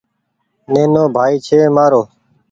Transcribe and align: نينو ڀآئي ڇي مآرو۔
نينو 0.73 1.03
ڀآئي 1.15 1.35
ڇي 1.47 1.57
مآرو۔ 1.75 2.01